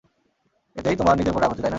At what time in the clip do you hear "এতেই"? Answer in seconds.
0.75-0.95